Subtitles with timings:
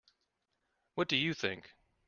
[0.95, 1.75] What did you think?